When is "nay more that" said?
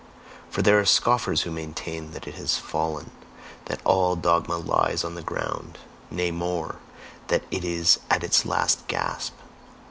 6.09-7.43